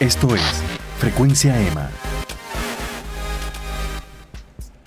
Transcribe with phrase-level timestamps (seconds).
[0.00, 0.42] Esto es
[0.98, 1.90] Frecuencia Emma.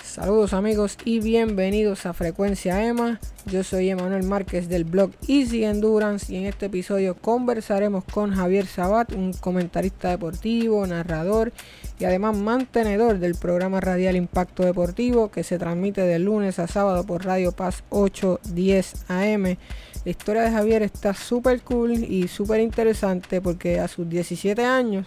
[0.02, 3.20] Saludos amigos y bienvenidos a Frecuencia Emma.
[3.46, 8.66] Yo soy Emanuel Márquez del blog Easy Endurance y en este episodio conversaremos con Javier
[8.66, 11.52] Sabat, un comentarista deportivo, narrador
[12.00, 17.06] y además mantenedor del programa radial Impacto Deportivo que se transmite de lunes a sábado
[17.06, 19.58] por Radio Paz 810 AM.
[20.04, 25.06] La historia de Javier está súper cool y súper interesante porque a sus 17 años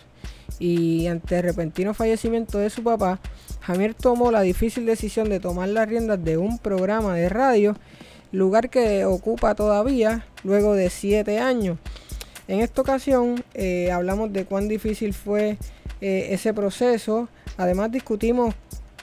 [0.60, 3.18] y ante el repentino fallecimiento de su papá,
[3.60, 7.74] Javier tomó la difícil decisión de tomar las riendas de un programa de radio,
[8.30, 11.76] lugar que ocupa todavía luego de 7 años.
[12.46, 15.58] En esta ocasión eh, hablamos de cuán difícil fue
[16.00, 18.54] eh, ese proceso, además discutimos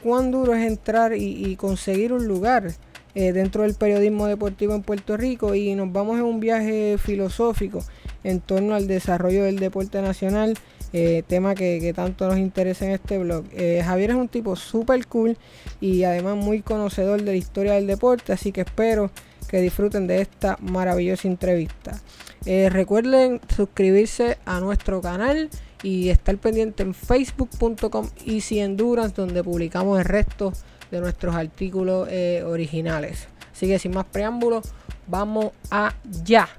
[0.02, 2.72] cuán duro es entrar y conseguir un lugar
[3.14, 7.84] eh, dentro del periodismo deportivo en Puerto Rico y nos vamos en un viaje filosófico
[8.24, 10.58] en torno al desarrollo del deporte nacional,
[10.94, 13.45] eh, tema que, tanto nos interesa en este blog.
[13.52, 15.38] Eh, Javier es un tipo súper cool
[15.81, 19.12] y además muy conocedor de la historia del deporte, así que espero
[19.50, 22.00] que disfruten de esta maravillosa entrevista.
[22.46, 25.50] recuerden suscribirse a nuestro canal
[25.84, 30.53] y estar pendiente en facebook.com Easy Endurance donde publicamos el resto
[30.92, 33.28] de nuestros artículos eh, originales.
[33.52, 34.73] Así que sin más preámbulos,
[35.08, 36.50] vamos allá.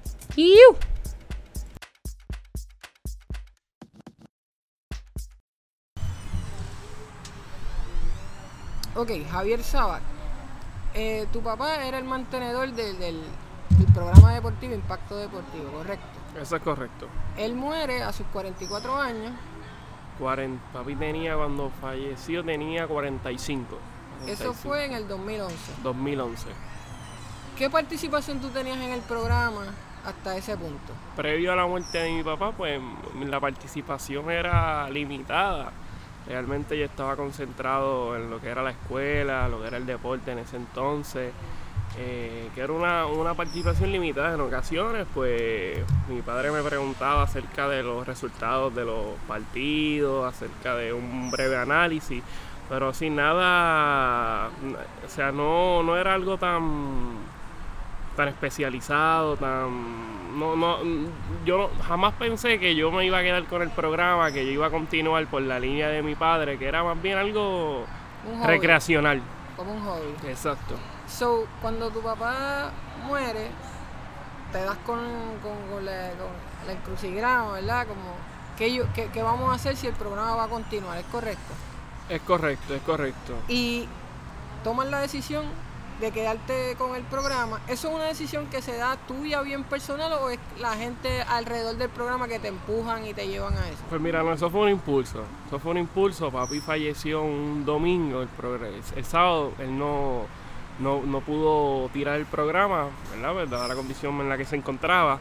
[8.94, 10.02] Ok, Javier Sabat.
[10.94, 13.22] Eh, tu papá era el mantenedor del,
[13.94, 16.06] programa deportivo Impacto Deportivo, ¿correcto?
[16.40, 17.08] Eso es correcto.
[17.38, 19.32] Él muere a sus 44 años.
[20.18, 23.78] 40, papi tenía cuando falleció tenía 45.
[24.26, 25.56] Eso fue en el 2011.
[25.82, 26.48] 2011.
[27.56, 29.66] ¿Qué participación tú tenías en el programa
[30.04, 30.92] hasta ese punto?
[31.16, 32.80] Previo a la muerte de mi papá, pues
[33.24, 35.72] la participación era limitada.
[36.26, 40.32] Realmente yo estaba concentrado en lo que era la escuela, lo que era el deporte
[40.32, 41.32] en ese entonces,
[41.98, 45.78] eh, que era una, una participación limitada en ocasiones, pues
[46.08, 51.56] mi padre me preguntaba acerca de los resultados de los partidos, acerca de un breve
[51.58, 52.22] análisis,
[52.68, 54.48] pero sin nada,
[55.04, 57.32] o sea, no, no era algo tan
[58.16, 60.78] tan especializado, tan no, no,
[61.44, 64.66] yo jamás pensé que yo me iba a quedar con el programa, que yo iba
[64.66, 67.84] a continuar por la línea de mi padre, que era más bien algo
[68.44, 69.20] recreacional.
[69.56, 70.28] Como un hobby.
[70.28, 70.76] Exacto.
[71.06, 72.70] So, cuando tu papá
[73.06, 73.50] muere,
[74.52, 74.98] te das con,
[75.42, 77.86] con, la, con encrucigrama, ¿verdad?
[77.86, 78.14] Como,
[78.56, 80.98] ¿qué, qué, ¿qué vamos a hacer si el programa va a continuar?
[80.98, 81.52] ¿Es correcto?
[82.08, 83.34] Es correcto, es correcto.
[83.48, 83.86] Y
[84.64, 85.44] toman la decisión
[86.00, 87.60] de quedarte con el programa.
[87.68, 91.76] ¿Eso es una decisión que se da tuya bien personal o es la gente alrededor
[91.76, 93.78] del programa que te empujan y te llevan a eso?
[93.88, 95.22] Pues mira, no, eso fue un impulso.
[95.46, 96.30] Eso fue un impulso.
[96.30, 98.28] Papi falleció un domingo, el,
[98.96, 100.26] el sábado él no,
[100.80, 103.34] no, pudo tirar el programa, ¿verdad?
[103.34, 103.68] ¿verdad?
[103.68, 105.20] La condición en la que se encontraba.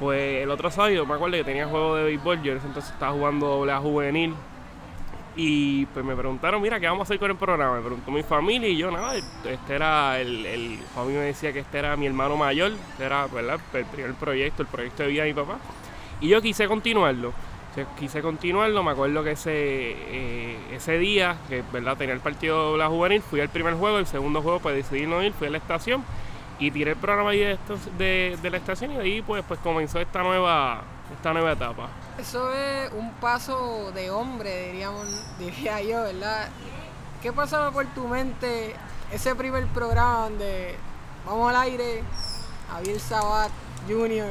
[0.00, 3.46] Pues el otro sábado, me acuerdo que tenía juego de béisbol, yo entonces estaba jugando
[3.46, 4.34] doble A juvenil
[5.36, 7.76] y pues me preguntaron, mira, ¿qué vamos a hacer con el programa?
[7.76, 11.60] Me preguntó mi familia y yo, nada, este era el, el mí me decía que
[11.60, 13.60] este era mi hermano mayor, era, ¿verdad?
[13.74, 15.58] El primer proyecto, el proyecto de vida de mi papá.
[16.20, 17.34] Y yo quise continuarlo.
[17.98, 22.78] quise continuarlo, me acuerdo que ese, eh, ese día, que verdad tenía el partido de
[22.78, 25.50] la juvenil, fui al primer juego, el segundo juego pues decidí no ir, fui a
[25.50, 26.02] la estación
[26.58, 27.58] y tiré el programa ahí de,
[27.98, 30.82] de, de la estación y ahí pues, pues comenzó esta nueva,
[31.14, 31.88] esta nueva etapa.
[32.18, 35.06] Eso es un paso de hombre, diríamos,
[35.38, 36.48] diría yo, ¿verdad?
[37.22, 38.74] ¿Qué pasaba por tu mente
[39.12, 40.76] ese primer programa donde
[41.24, 42.02] vamos al aire,
[42.70, 43.50] Javier Sabat
[43.88, 44.26] Jr.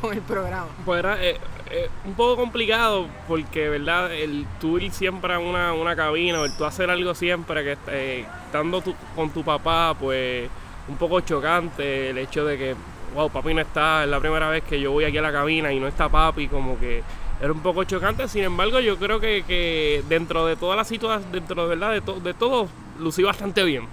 [0.00, 0.68] con el programa?
[0.84, 1.38] Pues era eh,
[1.70, 4.12] eh, un poco complicado porque, ¿verdad?
[4.12, 8.26] El tú ir siempre a una, una cabina, el tú hacer algo siempre, que eh,
[8.46, 8.82] estando
[9.14, 10.48] con tu papá, pues
[10.88, 12.76] un poco chocante el hecho de que
[13.16, 15.72] wow, papi no está, es la primera vez que yo voy aquí a la cabina
[15.72, 17.02] y no está papi, como que
[17.40, 18.28] era un poco chocante.
[18.28, 22.34] Sin embargo, yo creo que, dentro de todas las situaciones, dentro de verdad, de, de
[22.34, 22.68] todo,
[22.98, 23.88] lucí bastante bien.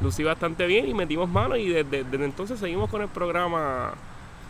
[0.00, 3.92] Lucí bastante bien y metimos mano y desde, entonces seguimos con el programa.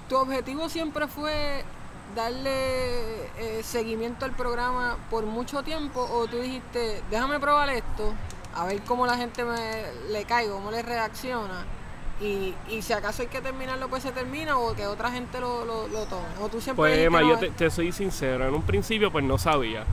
[0.09, 1.63] ¿Tu objetivo siempre fue
[2.17, 8.13] darle eh, seguimiento al programa por mucho tiempo o tú dijiste, déjame probar esto,
[8.55, 11.65] a ver cómo la gente me, le cae, cómo le reacciona?
[12.21, 15.65] Y, y, si acaso hay que terminarlo, pues se termina o que otra gente lo,
[15.65, 16.27] lo, tome.
[16.41, 19.85] O tú siempre pues Emma, yo te, soy sincero, en un principio pues no sabía.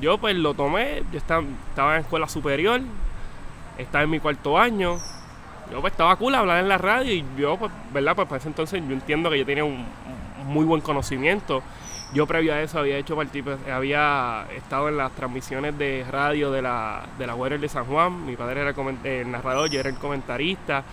[0.00, 2.80] Yo pues lo tomé, yo estaba, estaba en escuela superior,
[3.76, 4.98] estaba en mi cuarto año.
[5.70, 8.14] Yo pues estaba cool hablar en la radio y yo pues, ¿verdad?
[8.16, 9.84] Pues para ese entonces yo entiendo que yo tenía un,
[10.44, 11.62] muy buen conocimiento
[12.12, 13.18] Yo previo a eso había hecho
[13.72, 18.24] había estado en las transmisiones de radio de la, de la de San Juan.
[18.24, 20.84] Mi padre era el, narrador, yo era el comentarista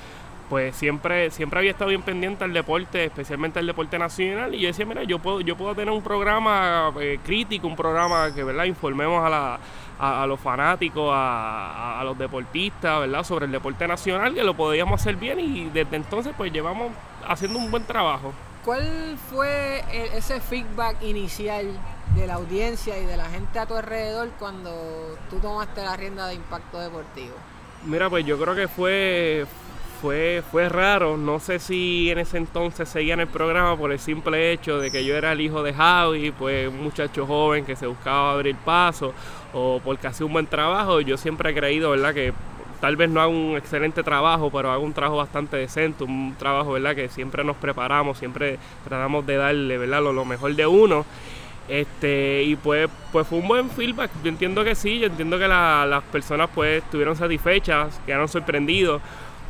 [0.52, 4.68] pues siempre siempre había estado bien pendiente al deporte, especialmente al deporte nacional y yo
[4.68, 8.66] decía, mira, yo puedo yo puedo tener un programa eh, crítico, un programa que, ¿verdad?,
[8.66, 9.60] informemos a la
[9.98, 13.24] a, los fanáticos, a, los deportistas, ¿verdad?
[13.24, 16.92] Sobre el deporte nacional, que lo podíamos hacer bien y desde entonces pues llevamos
[17.26, 18.34] haciendo un buen trabajo.
[18.66, 19.86] ¿Cuál fue
[20.18, 21.68] ese feedback inicial
[22.14, 26.28] de la audiencia y de la gente a tu alrededor cuando tú tomaste la rienda
[26.28, 27.36] de Impacto Deportivo?
[27.86, 29.46] Mira, pues yo creo que fue
[30.02, 31.16] fue, fue raro.
[31.16, 35.06] No sé si en ese entonces seguían el programa por el simple hecho de que
[35.06, 39.14] yo era el hijo de Javi, pues un muchacho joven que se buscaba abrir paso,
[39.54, 41.00] o porque hacía un buen trabajo.
[41.02, 42.34] Yo siempre he creído, ¿verdad?, que
[42.82, 46.74] tal vez no hago un excelente trabajo, pero hago un trabajo bastante decente, un trabajo,
[46.74, 51.06] ¿verdad?, que siempre nos preparamos, siempre tratamos de darle, ¿verdad?, lo, mejor de uno.
[51.70, 54.10] Este, y pues, pues fue un buen feedback.
[54.24, 59.02] Yo entiendo que sí, yo entiendo que las personas pues estuvieron satisfechas, quedaron sorprendidos.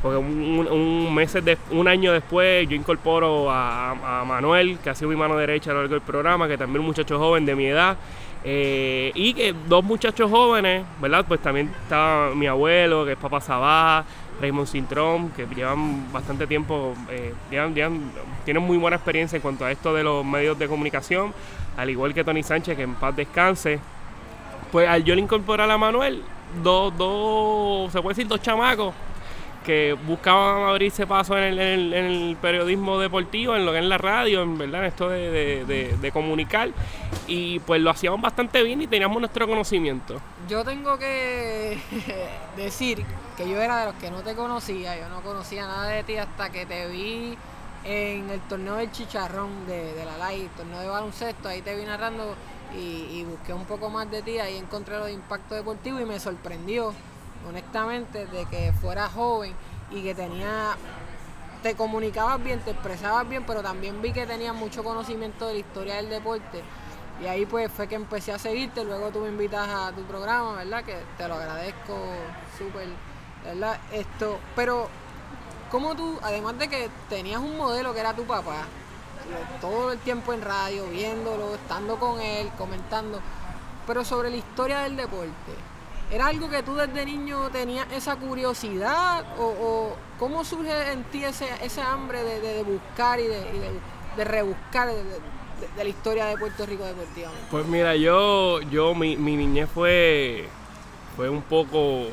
[0.01, 5.15] Porque un, mes de, un año después yo incorporo a, Manuel, que ha sido mi
[5.15, 7.67] mano derecha a lo largo del programa, que también es un muchacho joven de mi
[7.67, 7.97] edad.
[8.43, 11.23] Eh, y que dos muchachos jóvenes, ¿verdad?
[11.27, 14.03] Pues también está mi abuelo, que es Papá Sabá,
[14.41, 17.35] Raymond Sintrón, que llevan bastante tiempo, eh,
[18.43, 21.31] tienen muy buena experiencia en cuanto a esto de los medios de comunicación,
[21.77, 23.79] al igual que Tony Sánchez, que en paz descanse.
[24.71, 26.23] Pues al yo le incorporar a Manuel,
[26.63, 28.95] dos, dos, se puede decir dos chamacos
[29.65, 34.57] que buscaban abrirse paso en el, periodismo deportivo, en lo que es la radio, en
[34.57, 36.69] verdad, en esto de, comunicar.
[37.27, 40.19] Y pues lo hacíamos bastante bien y teníamos nuestro conocimiento.
[40.49, 41.77] Yo tengo que
[42.57, 43.05] decir
[43.37, 46.17] que yo era de los que no te conocía, yo no conocía nada de ti
[46.17, 47.37] hasta que te vi
[47.83, 51.83] en el torneo del chicharrón de, la LAI, el torneo de baloncesto, ahí te vi
[51.83, 52.35] narrando
[52.75, 56.05] y, y busqué un poco más de ti, ahí encontré lo de impacto deportivo y
[56.05, 56.93] me sorprendió
[57.47, 59.53] honestamente, de que fueras joven
[59.91, 60.75] y que tenía,
[61.63, 65.59] te comunicabas bien, te expresabas bien, pero también vi que tenías mucho conocimiento de la
[65.59, 66.63] historia del deporte.
[67.21, 70.53] Y ahí pues fue que empecé a seguirte, luego tú me invitas a tu programa,
[70.55, 70.83] ¿verdad?
[70.83, 71.95] Que te lo agradezco
[72.57, 72.87] súper,
[73.43, 73.79] ¿verdad?
[73.91, 74.89] Esto, pero
[75.69, 78.65] como tú, además de que tenías un modelo que era tu papá,
[79.61, 83.19] todo el tiempo en radio, viéndolo, estando con él, comentando,
[83.85, 85.53] pero sobre la historia del deporte,
[86.11, 89.25] ¿Era algo que tú desde niño tenías esa curiosidad?
[89.39, 95.03] ¿O, cómo surge en ti ese, ese hambre de, buscar y de, rebuscar de,
[95.77, 97.45] la historia de Puerto Rico deportivamente?
[97.49, 100.49] Pues mira, yo, yo mi, mi niñez fue,
[101.15, 102.07] fue un poco...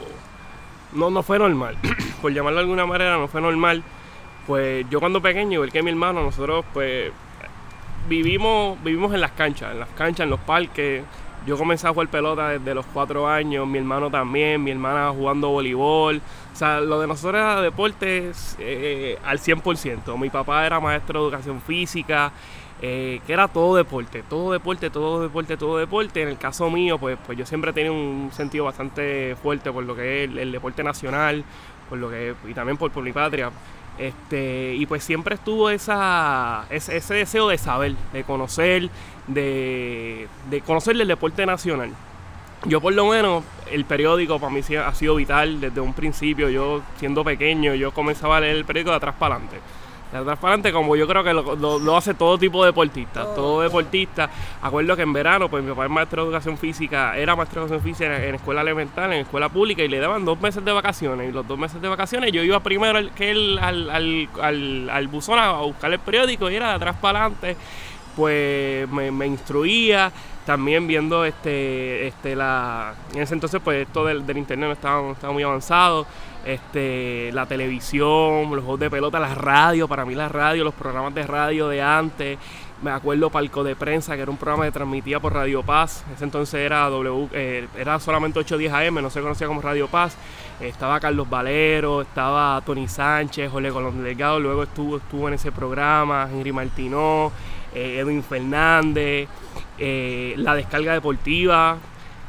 [0.92, 1.76] No, no fue normal,
[2.22, 3.82] por llamarlo de alguna manera, no fue normal.
[4.46, 7.10] Pues yo cuando pequeño, igual que mi hermano, nosotros pues
[8.08, 11.02] vivimos, vivimos en las canchas, en las canchas, en los parques
[11.48, 15.48] yo comencé a jugar pelota desde los cuatro años, mi hermano también, mi hermana jugando
[15.48, 16.20] voleibol.
[16.52, 20.18] O sea, lo de nosotros era deporte eh, al 100%.
[20.18, 22.32] Mi papá era maestro de educación física,
[22.82, 26.20] eh, que era todo deporte, todo deporte, todo deporte, todo deporte.
[26.20, 29.96] En el caso mío, pues, pues yo siempre tenido un sentido bastante fuerte por lo
[29.96, 31.44] que es el, deporte nacional,
[31.88, 33.50] por lo que y también por, por mi patria.
[33.98, 38.90] Este, y pues siempre estuvo esa, ese, deseo de saber, de conocer,
[39.26, 41.90] de, de conocer el deporte nacional.
[42.64, 46.48] Yo por lo menos, el periódico para mí ha sido vital desde un principio.
[46.48, 49.58] Yo siendo pequeño, yo comenzaba a leer el periódico de atrás para adelante
[50.12, 53.24] de transparente como yo creo que lo, hace todo tipo de deportista.
[53.34, 54.30] Todo deportista.
[54.62, 57.66] Acuerdo que en verano, pues mi papá es maestro de educación física, era maestro de
[57.66, 61.28] educación física en, escuela elemental, en escuela pública, y le daban dos meses de vacaciones.
[61.28, 65.38] Y los dos meses de vacaciones yo iba primero que él al, al, al, buzón
[65.38, 67.56] a buscar el periódico y era de atrás para adelante.
[68.16, 70.10] Pues me, instruía,
[70.44, 75.02] también viendo este este la en ese entonces pues esto del, del internet no estaba,
[75.02, 76.04] no estaba muy avanzado
[76.48, 81.14] este, la televisión, los juegos de pelota, la radio, para mí la radio, los programas
[81.14, 82.38] de radio de antes.
[82.80, 86.04] Me acuerdo Palco de Prensa, que era un programa que transmitía por Radio Paz.
[86.14, 90.16] Ese entonces era W, eh, era solamente 810 AM, no se conocía como Radio Paz.
[90.60, 96.28] estaba Carlos Valero, estaba Tony Sánchez, Jorge Colón Delgado, luego estuvo, estuvo en ese programa,
[96.32, 97.32] Henry Martínez,
[97.74, 99.28] eh, Edwin Fernández,
[99.76, 101.76] eh, la descarga deportiva,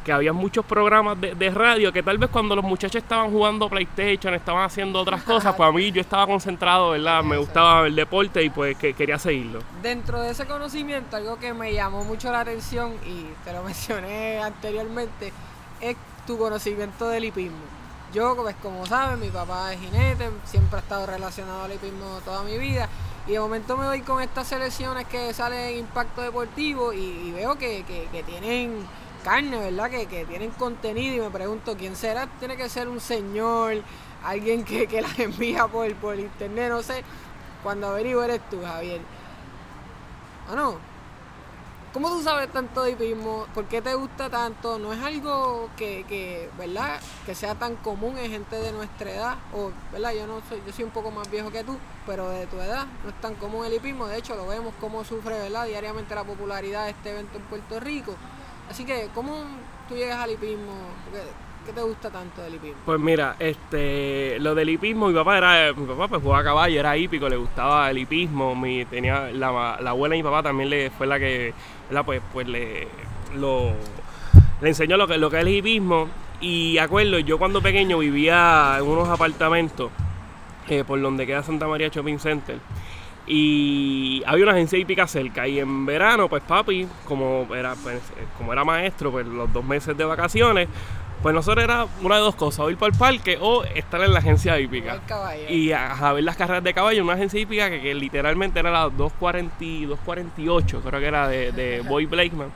[0.03, 4.33] que había muchos programas de, radio que tal vez cuando los muchachos estaban jugando PlayStation,
[4.33, 7.23] estaban haciendo otras cosas, pues a mí yo estaba concentrado, ¿verdad?
[7.23, 9.59] Me gustaba el deporte y pues que quería seguirlo.
[9.81, 14.39] Dentro de ese conocimiento, algo que me llamó mucho la atención y te lo mencioné
[14.39, 15.33] anteriormente,
[15.81, 17.79] es tu conocimiento del hipismo.
[18.13, 22.41] Yo, pues como sabes, mi papá es jinete, siempre ha estado relacionado al hipismo toda
[22.41, 22.89] mi vida
[23.27, 27.55] Y de momento me doy con estas selecciones que salen en Impacto Deportivo y, veo
[27.57, 27.83] que,
[28.25, 28.83] tienen
[29.23, 29.89] carne, ¿verdad?
[29.89, 32.27] Que, tienen contenido y me pregunto quién será.
[32.39, 33.81] Tiene que ser un señor,
[34.23, 37.03] alguien que, que las envía por, por internet, no sé.
[37.63, 39.01] Cuando averiguo eres tú, Javier.
[40.51, 40.89] ¿O no?
[41.91, 43.47] ¿Cómo tú sabes tanto de hipismo?
[43.51, 44.77] ¿Por qué te gusta tanto?
[44.77, 46.99] ¿No es algo que, que, ¿verdad?
[47.25, 49.37] Que sea tan común en gente de nuestra edad.
[49.55, 50.13] O, ¿verdad?
[50.13, 52.85] Yo no soy, yo soy un poco más viejo que tú, pero de tu edad
[53.03, 54.05] no es tan común el hipismo.
[54.05, 55.65] De hecho, lo vemos cómo sufre, ¿verdad?
[55.65, 58.15] Diariamente la popularidad de este evento en Puerto Rico.
[58.69, 59.43] Así que, ¿cómo
[59.87, 60.73] tú llegas al hipismo?
[61.65, 62.77] ¿Qué te gusta tanto del hipismo?
[62.85, 66.79] Pues mira, este, lo del hipismo, mi papá era, mi papá pues jugaba a caballo,
[66.79, 70.69] era hípico, le gustaba el hipismo, mi, tenía, la, la abuela de mi papá también
[70.69, 71.53] le fue la que,
[72.05, 72.87] Pues, pues le,
[73.35, 73.71] lo,
[74.61, 76.07] le enseñó lo que, lo que es el hipismo.
[76.41, 79.91] Y acuerdo, yo cuando pequeño vivía en unos apartamentos
[80.69, 82.57] eh, por donde queda Santa María Shopping Center.
[83.29, 85.47] Y había una agencia hípica cerca.
[85.47, 88.01] Y en verano, pues papi, como era, pues,
[88.37, 90.67] como era maestro, pues los dos meses de vacaciones,
[91.21, 94.13] pues nosotros era una de dos cosas, o ir para el parque o estar en
[94.13, 94.99] la agencia hípica.
[95.49, 99.55] Y a, ver las carreras de caballo una agencia hípica que, literalmente era la 240,
[99.87, 102.51] 248, creo que era de, de Boy Blakeman.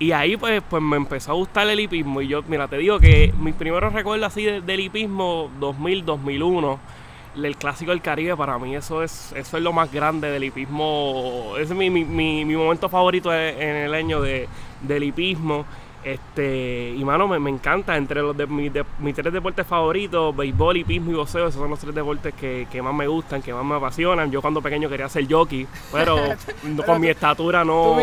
[0.00, 2.22] Y ahí pues, pues me empezó a gustar el hipismo.
[2.22, 6.97] Y yo, mira, te digo que mis primeros recuerdos así del hipismo 2000, 2001
[7.36, 11.54] el clásico del Caribe para mí eso es eso es lo más grande del hipismo
[11.58, 14.48] es mi, mi, mi, momento favorito en el año de,
[14.82, 15.64] del hipismo
[16.04, 17.96] este, y mano, me, encanta.
[17.96, 21.94] Entre los de, mis tres deportes favoritos, béisbol, hipismo y boxeo, esos son los tres
[21.94, 24.30] deportes que, más me gustan, que más me apasionan.
[24.30, 26.16] Yo cuando pequeño quería ser jockey, pero,
[26.86, 27.96] con mi estatura no.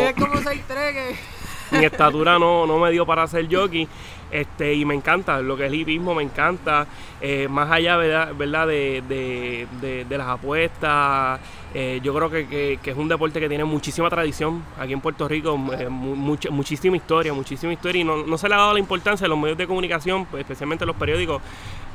[1.72, 3.88] Mi estatura no, no me dio para ser jockey.
[4.31, 6.88] Este, y me encanta, lo que es el hipismo me encanta,
[7.22, 8.67] eh, más allá ¿verdad?
[8.67, 11.39] De, de, de, las apuestas,
[11.74, 15.57] eh, yo creo que, es un deporte que tiene muchísima tradición aquí en Puerto Rico,
[15.77, 19.38] eh, muchísima historia, muchísima historia, y no, se le ha dado la importancia a los
[19.38, 21.41] medios de comunicación, pues, especialmente los periódicos,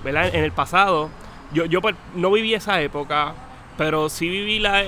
[0.04, 0.34] ¿verdad?
[0.34, 1.10] En el pasado,
[1.52, 3.34] yo, yo pues, no viví esa época,
[3.76, 4.82] pero sí viví la,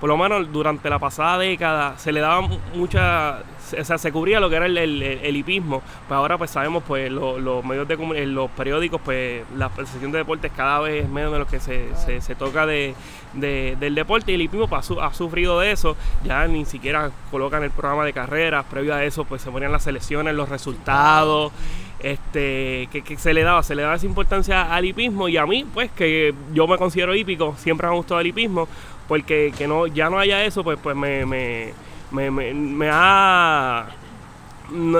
[0.00, 3.42] por lo menos durante la pasada década, se le daba mucha
[3.78, 5.82] o sea, se cubría lo que era el, el, hipismo.
[6.06, 10.52] Pues ahora pues sabemos, pues los medios de los periódicos, pues la sección de deportes
[10.54, 11.88] cada vez es menos de lo que se,
[12.20, 12.94] se, toca de,
[13.34, 15.96] del deporte y el hipismo pues, ha sufrido de eso.
[16.24, 19.84] Ya ni siquiera colocan el programa de carreras, previo a eso pues se ponían las
[19.84, 21.52] selecciones, los resultados
[22.00, 25.66] este que, se le daba, se le daba esa importancia al hipismo y a mí,
[25.72, 28.68] pues que yo me considero hípico, siempre me ha gustado el hipismo,
[29.08, 31.72] porque que no, ya no haya eso, pues, pues me, me
[32.10, 33.86] me, me, me ha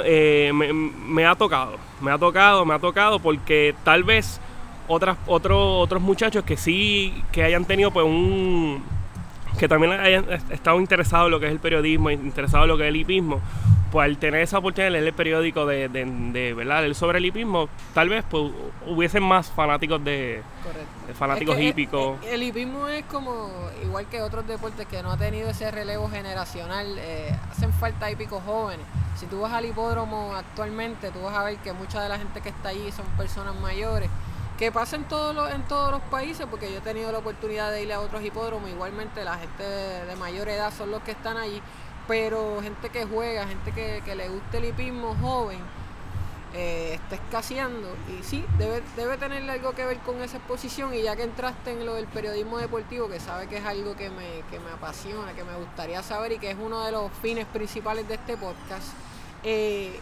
[0.04, 4.40] eh, me, ha tocado, me ha tocado, me ha tocado porque tal vez
[4.86, 8.82] otras, otros otros muchachos que sí, que hayan tenido pues un,
[9.58, 12.84] que también hayan estado interesados en lo que es el periodismo, interesados en lo que
[12.84, 13.40] es el hipismo,
[13.90, 16.92] pues al tener esa oportunidad de leer el periódico de, de, ¿verdad?
[16.94, 18.52] sobre el hipismo, tal vez pues
[18.86, 20.42] hubiesen más fanáticos de,
[21.14, 22.18] fanáticos hípicos.
[22.24, 23.50] El, hipismo es como,
[23.82, 28.42] igual que otros deportes que no ha tenido ese relevo generacional, eh, hacen falta hípicos
[28.44, 28.86] jóvenes.
[29.16, 32.40] Si tú vas al hipódromo actualmente, tú vas a ver que mucha de la gente
[32.40, 34.10] que está allí son personas mayores
[34.58, 37.70] que pasa en todos los, en todos los países, porque yo he tenido la oportunidad
[37.70, 41.36] de ir a otros hipódromos, igualmente la gente de, mayor edad son los que están
[41.36, 41.62] allí,
[42.08, 45.58] pero gente que juega, gente que, le gusta el hipismo joven,
[46.54, 51.02] eh, está escaseando y sí, debe, debe tener algo que ver con esa exposición y
[51.02, 54.42] ya que entraste en lo del periodismo deportivo, que sabe que es algo que me,
[54.50, 58.08] que me apasiona, que me gustaría saber y que es uno de los fines principales
[58.08, 58.88] de este podcast,
[59.44, 60.00] eh,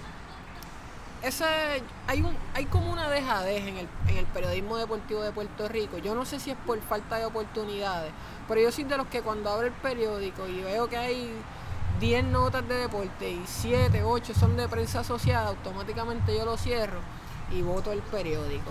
[2.06, 5.98] hay un hay como una dejadez en el, en el periodismo deportivo de Puerto Rico.
[5.98, 8.12] Yo no sé si es por falta de oportunidades,
[8.46, 11.32] pero yo soy de los que cuando abro el periódico y veo que hay
[12.00, 17.00] 10 notas de deporte y 7, 8 son de prensa asociada, automáticamente yo lo cierro
[17.50, 18.70] y voto el periódico.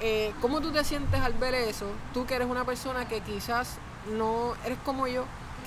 [0.00, 1.86] Eh, ¿Cómo tú te sientes al ver eso?
[2.12, 3.78] Tú que eres una persona que quizás
[4.16, 5.24] no eres como yo,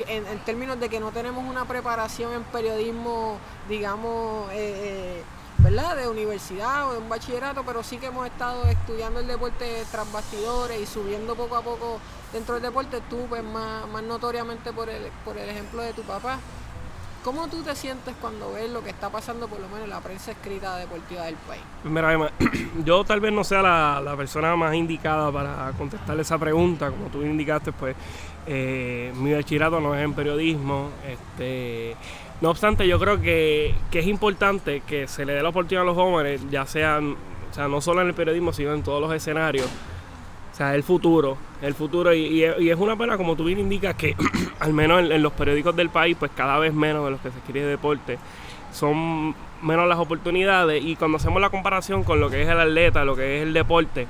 [0.08, 5.24] en, términos de que no tenemos una preparación en periodismo, digamos, eh, eh
[5.60, 5.96] ¿verdad?
[5.96, 10.10] De universidad o de un bachillerato, pero sí que hemos estado estudiando el deporte tras
[10.12, 12.00] bastidores y subiendo poco a poco
[12.32, 16.04] dentro del deporte, tú pues más, más notoriamente por el, por el ejemplo de tu
[16.04, 16.38] papá.
[17.28, 20.00] ¿Cómo tú te sientes cuando ves lo que está pasando por lo menos en la
[20.00, 21.62] prensa escrita deportiva del país?
[21.84, 22.32] Mira, Emma,
[22.86, 27.24] yo tal vez no sea la, persona más indicada para contestarle esa pregunta, como tú
[27.24, 27.98] indicaste, pues
[28.46, 31.98] eh, mi bachillerato no es en periodismo, este
[32.40, 35.98] no obstante, yo creo que, es importante que se le dé la oportunidad a los
[35.98, 37.18] jóvenes, ya sean,
[37.52, 39.68] o sea, no solo en el periodismo, sino en todos los escenarios,
[40.58, 42.12] O sea, el futuro, el futuro.
[42.16, 44.16] Y, es una pena, como tú bien indicas, que
[44.60, 47.38] al menos en, los periódicos del país, pues cada vez menos de los que se
[47.38, 48.18] escribe de deporte,
[48.74, 50.84] son menos las oportunidades.
[50.84, 53.54] Y cuando hacemos la comparación con lo que es el atleta, lo que es el
[53.54, 54.08] deporte,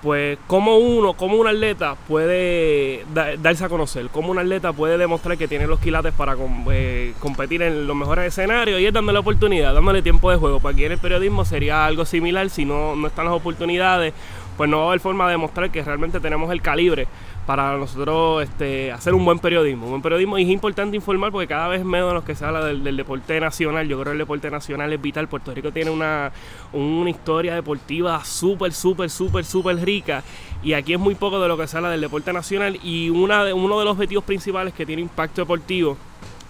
[0.00, 5.36] pues como uno, como un atleta puede darse a conocer, como un atleta puede demostrar
[5.36, 6.36] que tiene los quilates para
[6.70, 10.60] eh, competir en los mejores escenarios y es dándole oportunidad, dándole tiempo de juego.
[10.60, 14.14] Para aquí en el periodismo sería algo similar, si no, no están las oportunidades,
[14.60, 17.08] pues no va a haber forma de demostrar que realmente tenemos el calibre
[17.46, 19.84] para nosotros este, hacer un buen periodismo.
[19.84, 22.62] Un buen periodismo y es importante informar porque cada vez menos los que se habla
[22.66, 23.88] del, deporte nacional.
[23.88, 25.28] Yo creo que el deporte nacional es vital.
[25.28, 26.30] Puerto Rico tiene una,
[26.74, 30.22] una historia deportiva súper, súper, súper, súper rica.
[30.62, 32.78] Y aquí es muy poco de lo que se habla del deporte nacional.
[32.82, 35.96] Y una de, uno de los objetivos principales que tiene impacto deportivo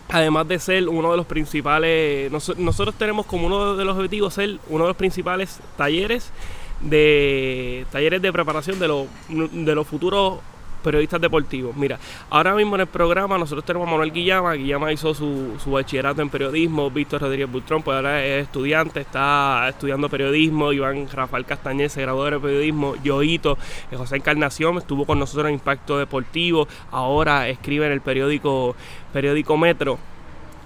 [0.08, 4.58] además de ser uno de los principales, nosotros tenemos como uno de los objetivos ser
[4.68, 6.32] uno de los principales talleres
[6.80, 10.40] de talleres de preparación de, los de los futuros
[10.80, 11.76] periodistas deportivos.
[11.76, 11.98] Mira,
[12.30, 14.54] ahora mismo en el programa nosotros tenemos a Manuel Guillama.
[14.54, 16.90] Guillama hizo su, su bachillerato en periodismo.
[16.90, 20.72] Víctor Rodríguez Butrón, pues ahora es estudiante, está estudiando periodismo.
[20.72, 22.94] Iván Rafael Castañez se de periodismo.
[23.02, 23.58] Yoito,
[23.90, 26.66] eh, José Encarnación estuvo con nosotros en Impacto Deportivo.
[26.90, 28.74] Ahora escribe en el periódico,
[29.12, 29.98] periódico Metro.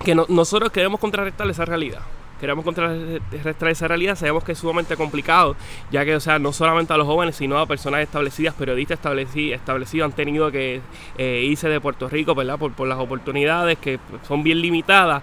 [0.05, 2.01] Que nosotros queremos contrarrestar esa realidad
[2.45, 5.57] queremos contrarrestar esa realidad, sabemos que es sumamente complicado,
[5.91, 10.05] ya que, o sea, no solamente a los jóvenes, sino a personas establecidas, periodistas establecidos,
[10.05, 10.83] han tenido que
[11.17, 12.59] eh, irse de Puerto Rico, ¿verdad?
[12.59, 13.99] Por, por las oportunidades que
[14.29, 15.23] son bien limitadas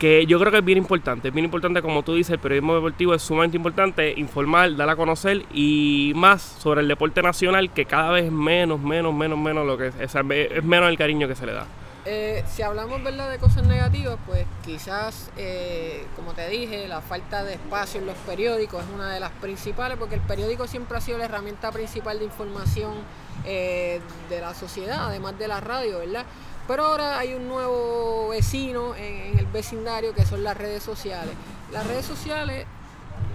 [0.00, 2.74] que yo creo que es bien importante, es bien importante como tú dices, el periodismo
[2.74, 7.84] deportivo es sumamente importante, informar, dar a conocer y más sobre el deporte nacional que
[7.84, 11.46] cada vez menos, menos, menos, menos lo que es, es menos el cariño que se
[11.46, 11.66] le da.
[12.10, 13.30] Eh, si hablamos ¿verdad?
[13.30, 18.16] de cosas negativas, pues quizás, eh, como te dije, la falta de espacio en los
[18.16, 22.18] periódicos es una de las principales, porque el periódico siempre ha sido la herramienta principal
[22.18, 22.94] de información
[23.44, 24.00] eh,
[24.30, 26.24] de la sociedad, además de la radio, ¿verdad?
[26.66, 31.34] Pero ahora hay un nuevo vecino en, el vecindario que son las redes sociales.
[31.72, 32.64] Las redes sociales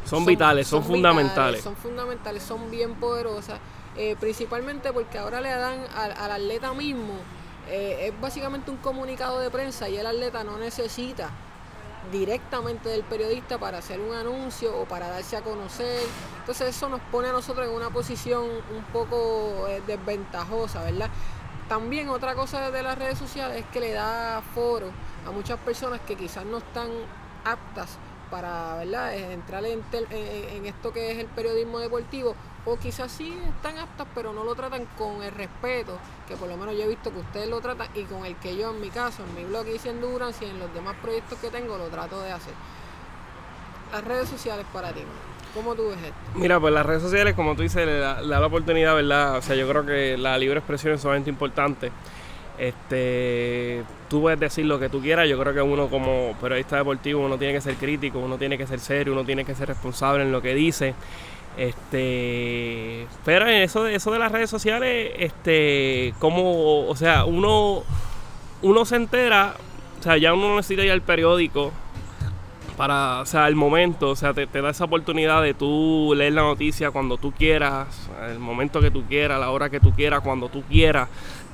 [0.03, 1.61] son, vitales, son, fundamentales.
[1.61, 3.59] son fundamentales, son bien poderosas,
[4.19, 7.19] principalmente porque ahora le dan al atleta mismo
[7.69, 11.29] eh, es básicamente un comunicado de prensa y el atleta no necesita
[12.11, 16.01] directamente del periodista para hacer un anuncio o para darse a conocer.
[16.39, 21.09] Entonces eso nos pone a nosotros en una posición un poco eh, desventajosa, ¿verdad?
[21.69, 24.87] También otra cosa de las redes sociales es que le da foro
[25.25, 26.89] a muchas personas que quizás no están
[27.45, 27.97] aptas
[28.29, 29.15] para ¿verdad?
[29.15, 34.33] entrar en, en, esto que es el periodismo deportivo o quizás sí están aptas pero
[34.33, 35.97] no lo tratan con el respeto
[36.27, 38.55] que por lo menos yo he visto que ustedes lo tratan y con el que
[38.55, 41.49] yo en mi caso, en mi blog hice Endurance y en los demás proyectos que
[41.49, 42.53] tengo lo trato de hacer.
[43.91, 45.01] Las redes sociales para ti,
[45.53, 46.15] ¿cómo tú ves esto?
[46.35, 49.37] Mira, pues las redes sociales, como tú dices, le da, la oportunidad, ¿verdad?
[49.37, 51.91] O sea, yo creo que la libre expresión es sumamente importante.
[52.57, 57.25] Este, tú puedes decir lo que tú quieras, yo creo que uno como periodista deportivo
[57.25, 60.23] uno tiene que ser crítico, uno tiene que ser serio, uno tiene que ser responsable
[60.23, 60.93] en lo que dice.
[61.57, 67.83] Este, pero en eso de eso de las redes sociales, este, como, o sea, uno
[68.63, 69.55] uno se entera,
[69.99, 71.71] o sea, ya uno no necesita ir al periódico
[72.77, 76.41] para, o sea, el momento, o sea, te, da esa oportunidad de tú leer la
[76.41, 80.49] noticia cuando tú quieras, el momento que tú quieras, la hora que tú quieras, cuando
[80.49, 81.09] tú quieras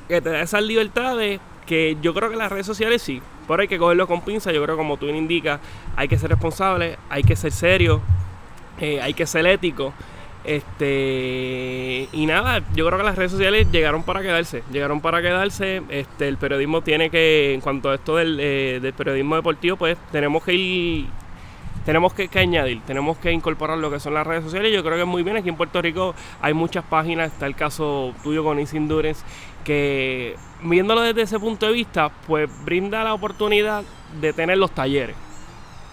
[0.07, 3.67] que te da esas libertades que yo creo que las redes sociales sí, pero hay
[3.67, 5.59] que cogerlo con pinza, yo creo como tú bien indicas,
[5.95, 8.01] hay que ser responsable, hay que ser serio,
[8.79, 9.93] eh, hay que ser ético.
[10.43, 15.81] Este y nada, yo creo que las redes sociales llegaron para quedarse, llegaron para quedarse.
[15.89, 19.97] Este, el periodismo tiene que, en cuanto a esto del, eh, del periodismo deportivo, pues
[20.11, 21.05] tenemos que ir
[21.85, 24.71] tenemos que, añadir, tenemos que incorporar lo que son las redes sociales.
[24.71, 25.37] Yo creo que es muy bien.
[25.37, 29.25] Aquí en Puerto Rico hay muchas páginas, está el caso tuyo con Easy Endurance,
[29.63, 33.83] que viéndolo desde ese punto de vista, pues brinda la oportunidad
[34.21, 35.15] de tener los talleres.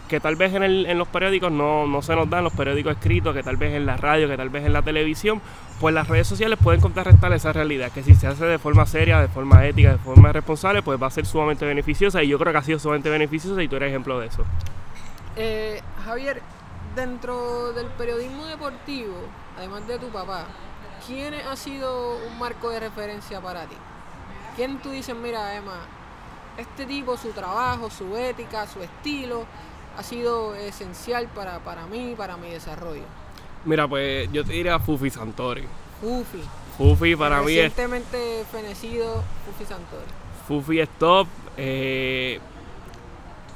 [0.09, 2.93] Que tal vez en, el, en los periódicos no, no se nos dan, los periódicos
[2.93, 5.41] escritos, que tal vez en la radio, que tal vez en la televisión,
[5.81, 9.21] pues las redes sociales pueden contrarrestar esa realidad, que si se hace de forma seria,
[9.21, 12.53] de forma ética, de forma responsable, pues va a ser sumamente beneficiosa y yo creo
[12.53, 14.45] que ha sido sumamente beneficiosa y tú eres ejemplo de eso.
[15.37, 16.41] Eh, Javier,
[16.95, 19.15] dentro del periodismo deportivo,
[19.59, 20.47] además de tu papá,
[21.07, 23.77] ¿quién ha sido un marco de referencia para ti?
[24.57, 25.81] ¿Quién tú dices, mira, Emma,
[26.57, 29.45] este tipo, su trabajo, su ética, su estilo,
[29.97, 33.03] ha sido esencial para, para mí, para mi desarrollo?
[33.65, 35.65] Mira, pues yo te diría Fufi Santori.
[36.01, 36.43] Fufi.
[36.77, 37.71] Fufi para mí es...
[37.71, 40.07] Recientemente fenecido Fufi Santori.
[40.47, 41.27] Fufi es top.
[41.57, 42.39] Eh,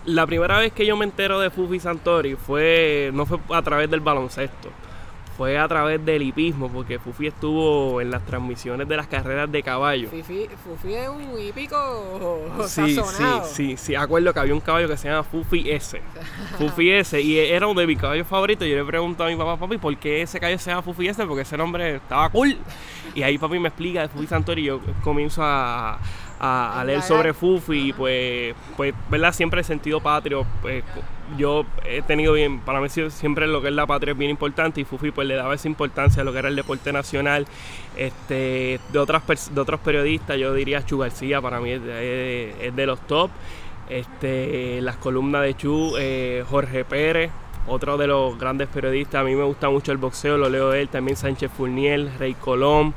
[0.06, 3.90] la primera vez que yo me entero de Fufi Santori fue no fue a través
[3.90, 4.70] del baloncesto.
[5.36, 9.62] Fue a través del hipismo, porque Fufi estuvo en las transmisiones de las carreras de
[9.62, 10.08] caballo.
[10.08, 10.48] Fufi
[10.94, 15.22] es un hípico Sí, sí, sí, sí, acuerdo que había un caballo que se llama
[15.22, 16.00] Fufi S.
[16.58, 18.66] Fufi S, y era uno de mis caballos favoritos.
[18.66, 21.24] Yo le pregunto a mi papá, papi, ¿por qué ese caballo se llama Fufi S?
[21.26, 22.56] Porque ese nombre estaba cool.
[23.14, 25.98] Y ahí papi me explica de Fufi Santori y yo comienzo a,
[26.40, 29.32] a, a leer sobre Fufi y pues, pues, ¿verdad?
[29.32, 30.46] Siempre he sentido patrio.
[30.62, 30.82] Pues,
[31.36, 34.30] yo he tenido bien, para mí sie- siempre lo que es la patria es bien
[34.32, 37.46] importante y Fufi pues le daba esa importancia a lo que era el deporte nacional.
[37.96, 39.22] Este, de, otras
[39.54, 43.30] de otros periodistas, yo diría Chu García, para mí es de, es de los top.
[43.88, 47.30] Este, las columnas de Chu, eh, Jorge Pérez,
[47.66, 49.20] otro de los grandes periodistas.
[49.20, 50.88] A mí me gusta mucho el boxeo, lo leo de él.
[50.88, 52.94] También Sánchez Fournier, Rey Colón.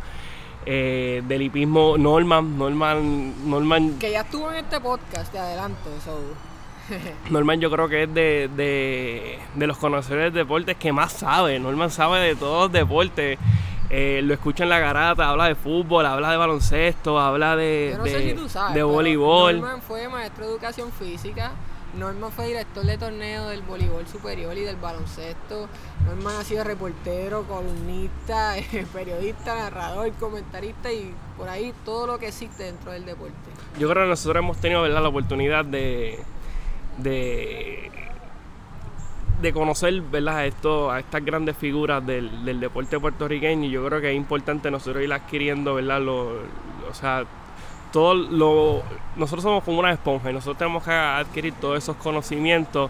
[0.66, 6.18] Eh, del hipismo Norman, Norman, Norman, Que ya estuvo en este podcast de adelanto, so.
[7.30, 11.60] Norman yo creo que es de, de, de los conocedores de deportes que más sabe.
[11.60, 13.38] Norman sabe de todos los deportes.
[13.90, 17.98] Eh, lo escucha en la garata, habla de fútbol, habla de baloncesto, habla de, Yo
[18.00, 18.74] no de, sé si tú sabes.
[18.74, 19.60] de voleibol.
[19.60, 21.52] Norman fue maestro de educación física.
[21.98, 25.68] Norman fue director de torneo del voleibol superior y del baloncesto.
[26.08, 28.56] Norman ha sido reportero, columnista,
[28.94, 33.34] periodista, narrador, comentarista y por ahí todo lo que existe dentro del deporte.
[33.80, 35.04] Yo creo que nosotros hemos tenido ¿verdad?
[35.04, 36.20] la oportunidad de,
[36.98, 37.92] de,
[39.42, 40.38] de conocer ¿verdad?
[40.38, 44.16] A, esto, a estas grandes figuras del, del deporte puertorriqueño y yo creo que es
[44.18, 46.02] importante nosotros ir adquiriendo, ¿verdad?
[46.02, 47.24] Lo- o sea,
[47.94, 48.82] todo lo,
[49.16, 52.90] nosotros somos como una esponja y nosotros tenemos que adquirir todos esos conocimientos,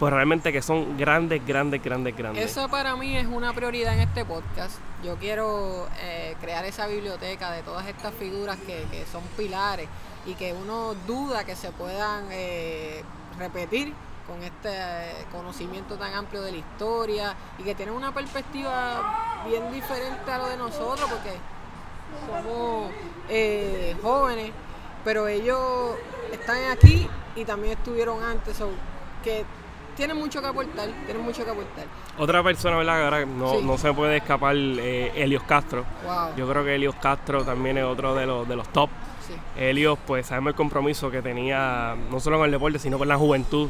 [0.00, 2.50] pues realmente que son grandes, grandes, grandes, grandes.
[2.50, 4.80] Eso para mí es una prioridad en este podcast.
[5.04, 9.88] Yo quiero eh, crear esa biblioteca de todas estas figuras que, que son pilares
[10.26, 13.04] y que uno duda que se puedan eh,
[13.38, 13.94] repetir
[14.26, 19.70] con este eh, conocimiento tan amplio de la historia y que tienen una perspectiva bien
[19.72, 21.38] diferente a lo de nosotros porque
[22.26, 22.90] somos
[23.28, 24.50] eh, jóvenes,
[25.04, 25.94] pero ellos
[26.32, 28.68] están aquí y también estuvieron antes, so,
[29.22, 29.44] que
[29.96, 31.84] tienen mucho que aportar, tienen mucho que aportar.
[32.18, 32.98] Otra persona, ¿verdad?
[32.98, 33.64] Que ahora no, Sí.
[33.64, 35.84] no se puede escapar, eh, Helios Castro.
[36.04, 36.36] Wow.
[36.36, 38.90] Yo creo que Helios Castro también es otro de los, de los top.
[39.26, 39.34] sí.
[39.60, 43.16] Helios, pues sabemos el compromiso que tenía no solo con el deporte, sino con la
[43.16, 43.68] juventud.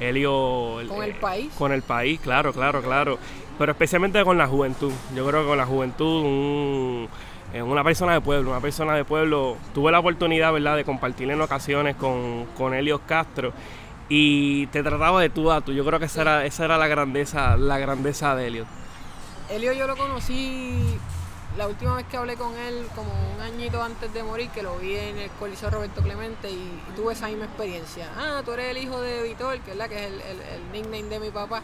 [0.00, 0.86] Helios...
[0.88, 1.52] Con el eh, país.
[1.58, 3.18] Con el país, claro, claro, claro.
[3.58, 4.92] Pero especialmente con la juventud.
[5.14, 7.08] Yo creo que con la juventud, un-
[7.52, 9.56] eh, una persona de pueblo, una persona de pueblo.
[9.74, 13.52] Tuve la oportunidad, ¿verdad?, de compartir en ocasiones con, con Helios Castro.
[14.08, 15.72] Y te trataba de tú a tú.
[15.72, 18.66] Yo creo que esa era, esa era la grandeza, la grandeza de Helios.
[19.50, 20.98] Elio yo lo conocí
[21.56, 24.76] la última vez que hablé con él, como un añito antes de morir, que lo
[24.78, 28.08] vi en el Coliseo Roberto Clemente y, tuve esa misma experiencia.
[28.16, 31.20] Ah, tú eres el hijo de Vitor, que es, que es el- el nickname de
[31.20, 31.62] mi papá.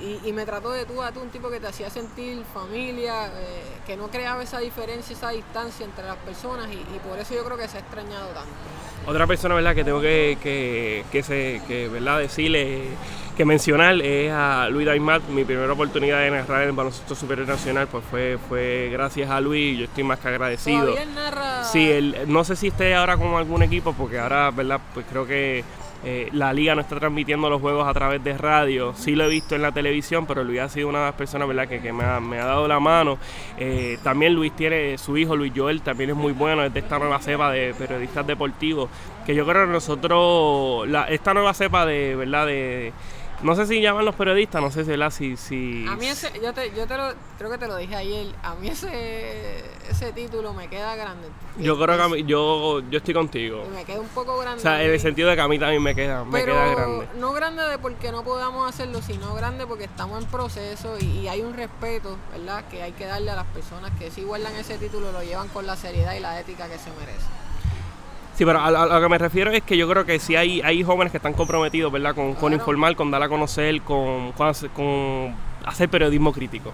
[0.00, 3.26] Y, y me trató de tú a tú, un tipo que te hacía sentir familia,
[3.26, 7.34] eh, que no creaba esa diferencia, esa distancia entre las personas y, y por eso
[7.34, 8.50] yo creo que se ha extrañado tanto.
[9.06, 12.18] Otra persona, ¿verdad?, que tengo que, que, que, se, que ¿verdad?
[12.18, 12.84] decirle,
[13.36, 15.22] que mencionar es a Luis Daimat.
[15.28, 19.40] Mi primera oportunidad de narrar en el baloncesto superior nacional, pues fue, fue gracias a
[19.40, 19.78] Luis.
[19.78, 20.96] Yo estoy más que agradecido.
[20.96, 21.64] Él narra...
[21.64, 24.80] Sí, él, no sé si esté ahora con algún equipo, porque ahora, ¿verdad?
[24.92, 25.64] Pues creo que
[26.02, 28.94] eh, la liga no está transmitiendo los juegos a través de radio.
[28.94, 31.46] Sí lo he visto en la televisión, pero Luis ha sido una de las personas,
[31.46, 31.68] ¿verdad?
[31.68, 33.18] Que, que me, ha, me ha dado la mano.
[33.58, 36.98] Eh, también Luis tiene su hijo, Luis Joel, también es muy bueno, es de esta
[36.98, 38.88] nueva cepa de periodistas deportivos.
[39.26, 42.46] Que yo creo que nosotros, esta nueva cepa de, ¿verdad?
[42.46, 42.92] De,
[43.42, 45.10] no sé si llaman los periodistas, no sé si, ¿verdad?
[45.10, 47.94] Si, si, A mí ese, yo, te, yo te lo, creo que te lo dije
[47.96, 51.28] ayer, a mí ese, ese título me queda grande.
[51.58, 53.64] yo creo que a mí- yo, yo estoy contigo.
[53.66, 54.58] Y me queda un poco grande.
[54.58, 57.08] O sea, en el sentido de que a mí también me queda, me queda grande.
[57.16, 61.28] no grande de porque no podamos hacerlo, sino grande porque estamos en proceso y, y
[61.28, 62.64] hay un respeto, ¿verdad?
[62.70, 65.66] Que hay que darle a las personas que si guardan ese título lo llevan con
[65.66, 67.26] la seriedad y la ética que se merece.
[68.40, 70.82] Sí, pero a, lo que me refiero es que yo creo que sí hay, hay
[70.82, 72.14] jóvenes que están comprometidos, ¿verdad?
[72.14, 72.54] Con, con Claro.
[72.54, 75.34] informar, con dar a conocer, con, con, hacer- con
[75.66, 76.72] hacer periodismo crítico.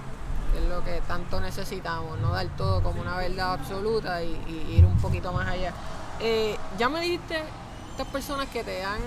[0.56, 4.84] es lo que tanto necesitamos, no dar todo como una verdad absoluta y, y ir
[4.84, 5.72] un poquito más allá.
[6.20, 7.42] Eh, ya me dijiste
[7.90, 9.00] estas personas que te han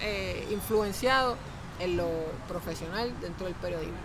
[0.00, 1.36] eh, influenciado
[1.80, 2.08] en lo
[2.48, 3.98] profesional dentro del periodismo.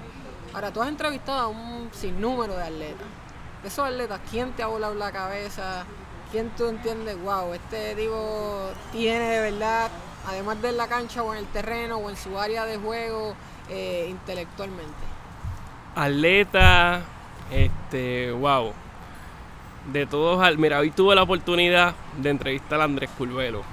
[0.53, 3.07] Ahora, tú has entrevistado a un sinnúmero de atletas.
[3.61, 5.85] De esos atletas, ¿quién te ha volado la cabeza?
[6.31, 7.21] ¿Quién tú entiendes?
[7.21, 9.89] Wow, este tipo tiene de verdad,
[10.27, 13.33] además de en la cancha o en el terreno o en su área de juego,
[13.69, 14.93] eh, intelectualmente.
[15.95, 17.01] Atleta,
[17.51, 18.71] este, wow.
[19.91, 23.63] De todos, mira, hoy tuve la oportunidad de entrevistar a Andrés Curvelo.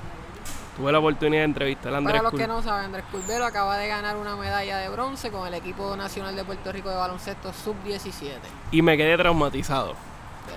[0.76, 3.76] tuve la oportunidad de entrevistar a Andrés Para los que no saben, Andrés Curbelo acaba
[3.76, 7.52] de ganar una medalla de bronce con el equipo nacional de Puerto Rico de baloncesto
[7.52, 8.32] sub-17.
[8.72, 9.94] y me quedé traumatizado,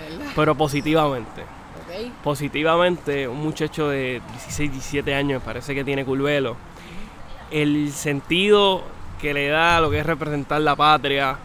[0.09, 0.31] ¿Verdad?
[0.35, 1.43] pero positivamente.
[2.23, 6.55] Positivamente, un muchacho de 16, 17 años, parece que tiene Culvelo,
[7.49, 8.83] el sentido
[9.19, 11.37] que le da lo que es representar la patria,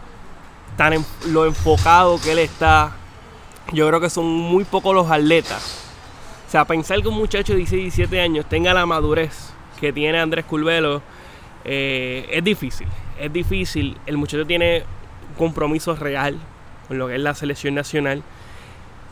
[0.75, 0.93] tan
[1.27, 2.95] lo enfocado que él está,
[3.73, 5.83] yo creo que son muy pocos los atletas.
[6.47, 10.19] O sea, pensar que un muchacho de 16, 17 años tenga la madurez que tiene
[10.19, 11.01] Andrés Culvelo
[11.65, 12.87] eh, es difícil.
[13.19, 13.97] Es difícil.
[14.05, 14.83] El muchacho tiene
[15.37, 16.37] compromiso real
[16.87, 18.23] con lo que es la selección nacional.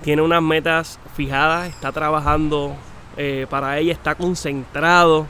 [0.03, 2.75] Tiene unas metas fijadas, está trabajando
[3.17, 5.27] eh, para ella, está concentrado.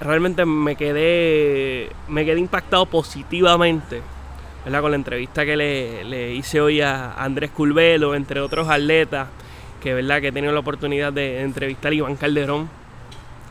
[0.00, 4.02] Realmente me quedé, me quedé impactado positivamente
[4.64, 4.80] ¿verdad?
[4.80, 9.28] con la entrevista que le, le hice hoy a Andrés Culvelo, entre otros atletas,
[9.82, 10.20] que, ¿verdad?
[10.20, 12.68] que he tenido la oportunidad de entrevistar a Iván Calderón.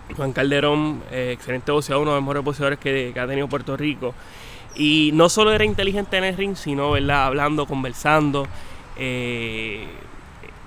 [0.09, 3.77] Iván Calderón, eh, excelente boxeador, uno de los mejores boxeadores que, que ha tenido Puerto
[3.77, 4.13] Rico.
[4.75, 7.25] Y no solo era inteligente en el ring, sino ¿verdad?
[7.25, 8.47] hablando, conversando.
[8.97, 9.85] Eh,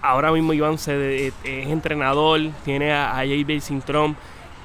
[0.09, 3.61] ahora mismo Iván se de- es entrenador, tiene a, a J.B.
[3.61, 4.15] Sintrom,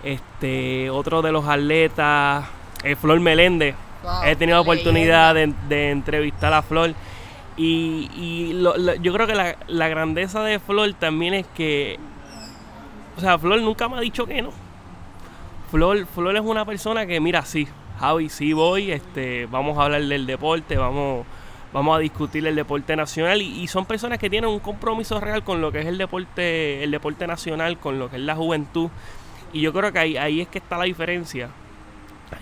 [0.04, 2.45] este, otro de los atletas,
[2.84, 3.75] eh, Flor Meléndez.
[4.04, 6.93] Wow, He tenido la oportunidad de, de entrevistar a Flor.
[7.58, 11.99] Y, y lo- lo- yo creo que la, la grandeza de Flor también es que.
[13.17, 14.51] O sea, Flor nunca me ha dicho que no.
[15.69, 17.67] Flor, Flor es una persona que, mira, sí,
[17.99, 21.25] Javi, sí voy, este, vamos a hablar del deporte, vamos,
[21.73, 23.41] vamos a discutir el deporte nacional.
[23.41, 26.91] Y, son personas que tienen un compromiso real con lo que es el deporte, el
[26.91, 28.89] deporte nacional, con lo que es la juventud.
[29.53, 31.49] Y yo creo que ahí, ahí es que está la diferencia.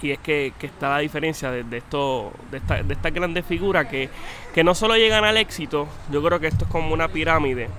[0.01, 3.43] Y es que, que está la diferencia de, de esto, de, esta, de estas grandes
[3.45, 4.09] figuras que,
[4.53, 7.69] que no solo llegan al éxito, yo creo que esto es como una pirámide.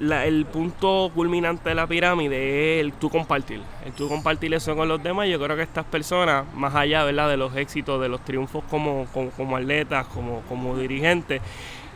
[0.00, 3.62] El punto culminante de la pirámide es el tú compartir.
[3.84, 5.28] El tú compartir eso con los demás.
[5.28, 9.56] Yo creo que estas personas, más allá de los éxitos, de los triunfos como, como,
[9.56, 11.40] atletas, como, como dirigentes,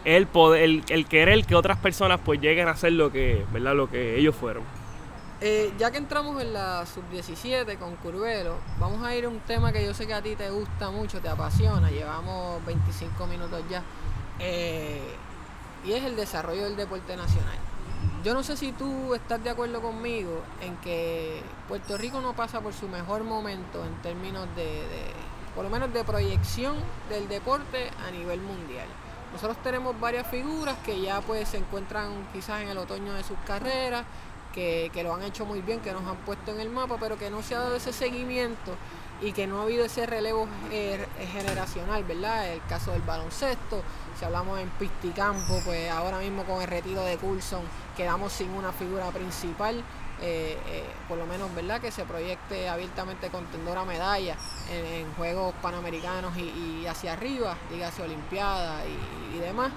[0.04, 3.74] el, poder, el, el querer que otras personas pues lleguen a ser lo que, ¿verdad?
[3.74, 4.62] lo que ellos fueron.
[5.40, 9.72] Eh, ya que entramos en la sub-17 con Curvelo, vamos a ir a un tema
[9.72, 11.90] que yo sé que a ti te gusta mucho, te apasiona.
[11.90, 13.82] Llevamos 25 minutos ya.
[14.40, 15.00] Eh,
[15.84, 17.67] y es el desarrollo del deporte nacional.
[18.24, 22.60] Yo no sé si tú estás de acuerdo conmigo en que Puerto Rico no pasa
[22.60, 24.82] por su mejor momento en términos de,
[25.54, 26.74] por lo menos de proyección
[27.08, 28.88] del deporte a nivel mundial.
[29.32, 33.38] Nosotros tenemos varias figuras que ya pues se encuentran quizás en el otoño de sus
[33.46, 34.04] carreras,
[34.52, 37.16] que, que lo han hecho muy bien, que nos han puesto en el mapa, pero
[37.18, 38.74] que no se ha dado ese seguimiento
[39.20, 42.52] y que no ha habido ese relevo eh, generacional, ¿verdad?
[42.52, 43.82] El caso del baloncesto,
[44.18, 47.62] si hablamos en Pisticampo, pues ahora mismo con el retiro de Coulson
[47.96, 49.82] quedamos sin una figura principal,
[50.20, 51.80] eh, eh, por lo menos, ¿verdad?
[51.80, 54.36] Que se proyecte abiertamente contendora medalla
[54.70, 59.72] en, en Juegos Panamericanos y, hacia arriba, dígase Olimpiadas y, y demás.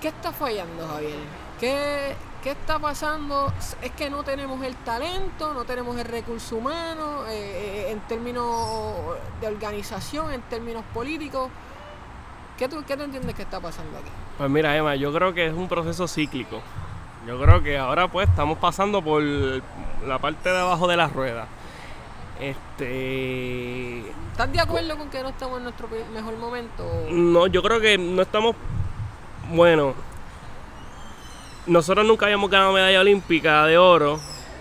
[0.00, 1.18] ¿Qué está fallando, Javier?
[1.58, 3.52] ¿Qué, ¿Qué está pasando?
[3.82, 9.16] Es que no tenemos el talento, no tenemos el recurso humano, eh, eh, en términos
[9.40, 11.50] de organización, en términos políticos.
[12.56, 14.08] ¿Qué tú, ¿Qué tú entiendes que está pasando aquí?
[14.36, 16.60] Pues mira, Emma, yo creo que es un proceso cíclico.
[17.26, 21.48] Yo creo que ahora pues estamos pasando por la parte de abajo de la rueda.
[22.40, 23.98] Este
[24.30, 26.88] ¿Estás de acuerdo con que no estamos en nuestro mejor momento?
[27.10, 28.54] no, yo creo que no estamos
[29.50, 29.94] bueno.
[31.68, 34.18] Nosotros nunca habíamos ganado medalla olímpica de oro.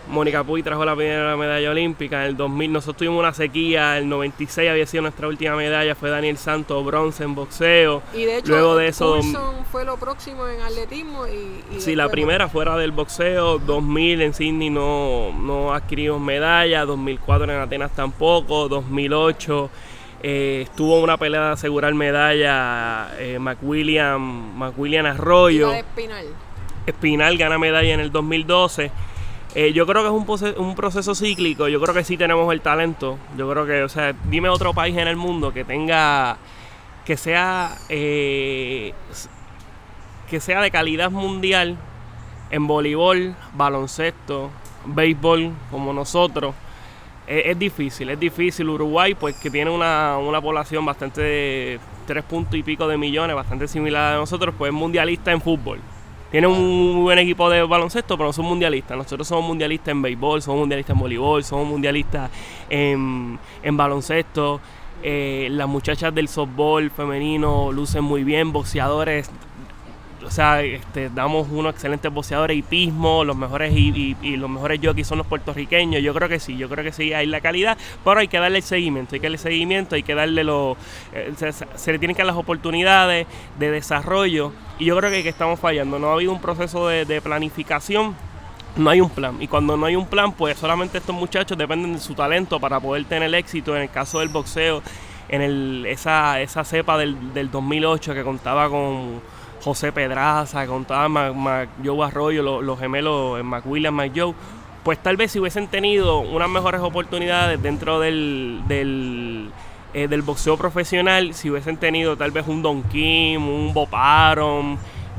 [0.10, 2.72] Mónica Puy trajo la primera medalla olímpica en el 2000.
[2.72, 3.98] Nosotros tuvimos una sequía.
[3.98, 5.96] El 96 había sido nuestra última medalla.
[5.96, 8.02] Fue Daniel Santos, bronce en boxeo.
[8.14, 11.96] Y de hecho, Luego de eso, Coulson fue lo próximo en atletismo y, y Sí,
[11.96, 17.92] la primera fuera del boxeo, 2000 en Sydney no, no adquirimos medalla, 2004 en Atenas
[17.92, 19.70] tampoco, 2008
[20.24, 26.26] eh, estuvo una pelea de asegurar medalla eh, McWilliam, McWilliam y Arroyo, la de Espinal.
[26.88, 28.92] Espinal gana medalla en el 2012.
[29.56, 32.52] Eh, yo creo que es un, proce- un proceso cíclico, yo creo que sí tenemos
[32.54, 36.38] el talento, yo creo que, o sea, dime otro país en el mundo que tenga,
[37.06, 38.94] que sea, eh,
[40.30, 41.78] que sea de calidad mundial
[42.52, 44.50] en voleibol, baloncesto,
[44.86, 46.54] béisbol, como nosotros.
[47.26, 48.70] Es, es difícil, es difícil.
[48.70, 53.36] Uruguay, pues que tiene una, una población bastante de tres puntos y pico de millones,
[53.36, 55.80] bastante similar a nosotros, pues es mundialista en fútbol.
[56.32, 58.98] Tiene un buen equipo de baloncesto, pero no son mundialistas.
[58.98, 62.30] Nosotros somos mundialistas en béisbol, somos mundialistas en voleibol, somos mundialistas
[62.70, 64.60] en, en baloncesto.
[65.04, 69.30] Eh, las muchachas del softball femenino lucen muy bien, boxeadores
[70.28, 75.20] o sea, este, damos unos excelentes boxeadores hipismo, los mejores y, los mejores jockeys son
[75.20, 76.04] los puertorriqueños.
[76.04, 78.58] Yo creo que sí, yo creo que sí hay la calidad, pero hay que darle
[78.58, 80.76] el seguimiento, hay que darle seguimiento, hay que darle los,
[81.14, 81.34] eh,
[81.76, 83.26] se, le tienen que dar las oportunidades
[83.58, 85.98] de desarrollo y yo creo que, que estamos fallando.
[85.98, 88.16] No ha habido un proceso de, planificación
[88.76, 89.42] no hay un plan.
[89.42, 92.80] Y cuando no hay un plan, pues solamente estos muchachos dependen de su talento para
[92.80, 93.76] poder tener éxito.
[93.76, 94.84] En el caso del boxeo,
[95.30, 99.20] en el, esa, esa cepa del, del 2008 que contaba con
[99.68, 104.34] José Pedraza, contaba Mac, Joe Arroyo, los, gemelos McWilliam, McJoe,
[104.84, 109.50] pues tal vez si hubiesen tenido unas mejores oportunidades dentro del, del,
[109.94, 113.90] eh, del boxeo profesional, si hubiesen tenido tal vez un Don Kim, un Bob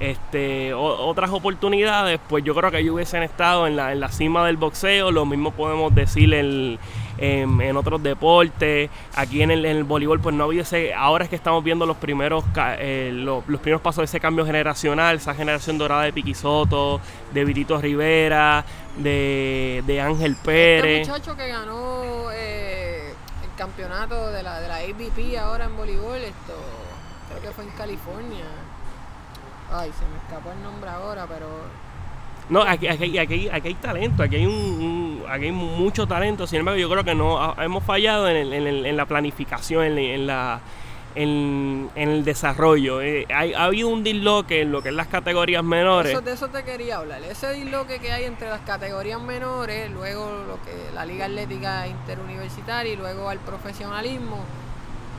[0.00, 4.46] este, otras oportunidades, pues yo creo que ellos hubiesen estado en la, en la cima
[4.46, 5.10] del boxeo.
[5.10, 6.32] Lo mismo podemos decir
[7.18, 8.90] en, en, otros deportes.
[9.14, 10.94] Aquí en el, en el, voleibol, pues no había ese.
[10.94, 12.44] Ahora es que estamos viendo los primeros,
[12.78, 17.00] eh, los, primeros pasos de ese cambio generacional, esa generación dorada de Piquisoto,
[17.32, 18.64] de Virito Rivera,
[18.96, 21.00] de, de Ángel este Pérez.
[21.00, 26.18] Este muchacho que ganó eh, el campeonato de la, de la ABP ahora en voleibol,
[26.18, 26.54] esto
[27.28, 28.44] creo que fue en California.
[29.70, 31.46] Ay, se me escapó el nombre ahora, pero
[32.50, 36.46] no, aquí, aquí, aquí, aquí hay talento, aquí hay, un, aquí hay mucho talento.
[36.46, 40.60] Sin embargo, yo creo que no hemos fallado en, en, la planificación, en, la,
[41.14, 43.02] en, el desarrollo.
[43.02, 46.12] Eh, ha habido un disloque en lo que es las categorías menores.
[46.12, 47.22] Eso, de eso te quería hablar.
[47.22, 52.94] Ese disloque que hay entre las categorías menores, luego lo que la Liga Atlética Interuniversitaria
[52.94, 54.38] y luego al profesionalismo.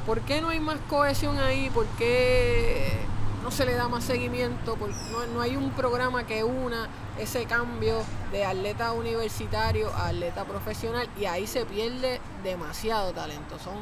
[0.07, 1.69] ¿Por qué no hay más cohesión ahí?
[1.69, 2.97] ¿Por qué
[3.43, 4.77] no se le da más seguimiento?
[5.11, 6.87] No, no hay un programa que una
[7.19, 13.59] ese cambio de atleta universitario a atleta profesional y ahí se pierde demasiado talento.
[13.59, 13.75] Son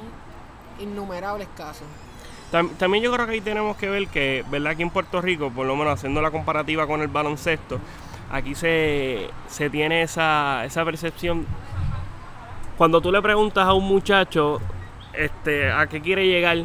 [0.80, 1.88] innumerables casos.
[2.52, 4.72] También yo creo que ahí tenemos que ver que, ¿verdad?
[4.72, 7.78] Aquí en Puerto Rico, por lo menos haciendo la comparativa con el baloncesto,
[8.32, 11.46] aquí se, se tiene esa, esa percepción.
[12.78, 14.62] Cuando tú le preguntas a un muchacho
[15.13, 16.60] este, a qué quiere llegar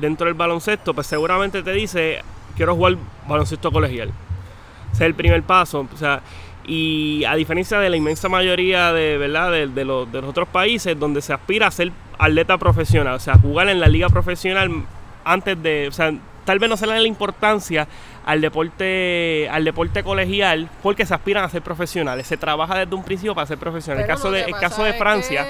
[0.00, 2.22] dentro del baloncesto, pues seguramente te dice,
[2.56, 4.12] quiero jugar baloncesto colegial
[4.92, 5.86] es el primer paso.
[5.92, 6.20] O sea,
[6.66, 9.50] y a diferencia de la inmensa mayoría de, ¿verdad?
[9.50, 13.80] De, los, otros países donde se aspira a ser atleta profesional, o sea, jugar en
[13.80, 14.70] la liga profesional
[15.24, 16.12] antes de, o sea,
[16.44, 17.88] tal vez no se le dé la importancia
[18.26, 23.04] al deporte al deporte colegial porque se aspiran a ser profesionales, se trabaja desde un
[23.04, 24.02] principio para ser profesional.
[24.02, 25.46] el caso de el caso de Francia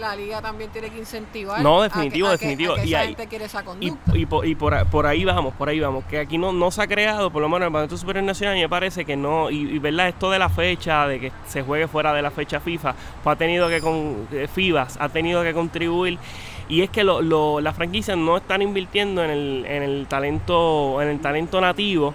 [0.00, 1.62] la liga también tiene que incentivar.
[1.62, 2.76] No, definitivo, definitivo.
[2.84, 3.16] y, ahí,
[4.14, 6.04] y, por, por, ahí vamos, por ahí vamos.
[6.06, 8.68] Que aquí no, no se ha creado, por lo menos el Parlamento Superior Nacional, me
[8.68, 9.50] parece que no.
[9.50, 12.94] Y, verdad, esto de la fecha, de que se juegue fuera de la fecha FIFA,
[13.22, 13.80] pues ha tenido que.
[13.80, 16.18] Con, eh, FIBAS ha tenido que contribuir.
[16.68, 21.02] Y es que lo, lo, las franquicias no están invirtiendo en el, en el talento
[21.02, 22.14] en el talento nativo.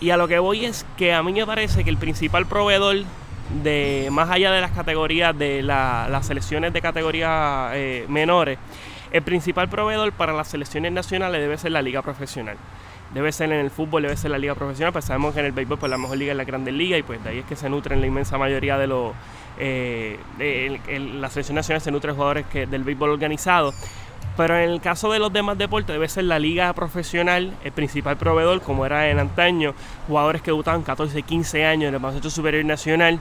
[0.00, 2.96] Y a lo que voy es que a mí me parece que el principal proveedor
[3.62, 8.58] de más allá de las categorías de las selecciones de categorías eh, menores,
[9.12, 12.56] el principal proveedor para las selecciones nacionales debe ser la liga profesional.
[13.14, 15.52] Debe ser en el fútbol, debe ser la liga profesional, pues sabemos que en el
[15.52, 17.54] béisbol pues la mejor liga es la Grandes Ligas y pues de ahí es que
[17.54, 19.12] se nutren la inmensa mayoría de los...
[19.58, 20.18] Eh,
[21.20, 23.72] la selección nacional se nutre de jugadores que, del béisbol organizado.
[24.36, 28.18] Pero en el caso de los demás deportes debe ser la liga profesional el principal
[28.18, 29.72] proveedor, como era en antaño,
[30.08, 33.18] jugadores que debutaban 14, 15 años en el baloncesto superior nacional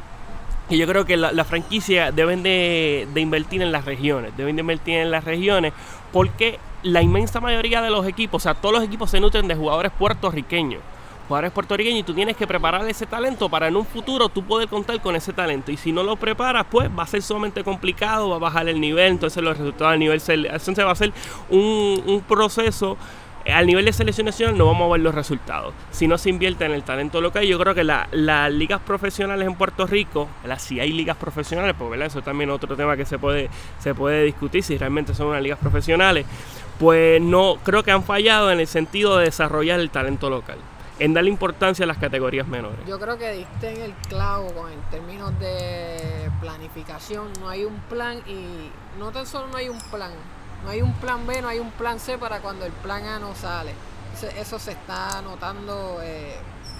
[0.69, 4.95] y yo creo que la, franquicia deben de, invertir en las regiones, deben de invertir
[4.95, 5.73] en las regiones
[6.11, 9.55] porque la inmensa mayoría de los equipos, o sea, todos los equipos se nutren de
[9.55, 10.81] jugadores puertorriqueños.
[11.27, 14.67] Jugadores puertorriqueños y tú tienes que preparar ese talento para en un futuro tú poder
[14.67, 15.71] contar con ese talento.
[15.71, 18.79] Y si no lo preparas, pues va a ser sumamente complicado, va a bajar el
[18.79, 21.11] nivel, entonces los resultados del nivel, entonces va a ser
[21.49, 22.95] un proceso
[23.51, 25.73] al nivel de selección nacional no vamos a ver los resultados.
[25.91, 29.55] Si no se invierte en el talento local, yo creo que las ligas profesionales en
[29.55, 30.27] Puerto Rico,
[30.57, 32.07] si hay ligas profesionales, ¿verdad?
[32.07, 35.41] eso también es otro tema que se puede, se puede discutir si realmente son unas
[35.41, 36.25] ligas profesionales,
[36.79, 40.57] pues no creo que han fallado en el sentido de desarrollar el talento local
[40.99, 42.79] en darle importancia a las categorías menores.
[42.87, 47.77] Yo creo que diste en el clavo con en términos de planificación, no hay un
[47.89, 50.11] plan y no tan solo no hay un plan,
[50.65, 53.19] no hay un plan B, no hay un plan C para cuando el plan A
[53.19, 53.71] no sale.
[54.39, 56.35] Eso, se está notando, eh,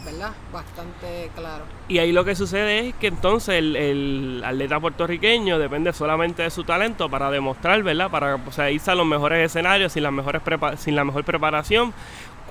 [0.06, 0.32] ¿verdad?
[0.52, 1.66] Bastante claro.
[1.88, 6.64] Y ahí lo que sucede es que entonces el, atleta puertorriqueño depende solamente de su
[6.64, 8.10] talento para demostrar, ¿verdad?
[8.10, 10.42] Para o sea, irse a los mejores escenarios sin, las mejores
[10.80, 11.94] sin la mejor preparación